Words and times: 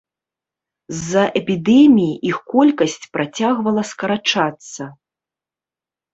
З-за 0.95 1.25
эпідэмій 1.39 2.13
іх 2.31 2.37
колькасць 2.55 3.09
працягвала 3.19 3.81
скарачацца. 3.93 4.83